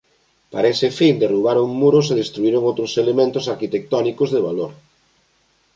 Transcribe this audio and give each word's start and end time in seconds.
Para 0.51 0.71
ese 0.75 0.89
fin 0.99 1.15
derrubaron 1.23 1.69
muros 1.81 2.05
e 2.13 2.17
destruíron 2.21 2.67
outros 2.69 2.91
elementos 3.03 3.45
arquitectónicos 3.53 4.29
de 4.31 4.43
valor. 4.47 4.71